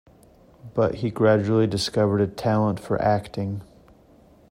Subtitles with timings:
[0.73, 3.61] But he gradually discovered a talent for acting.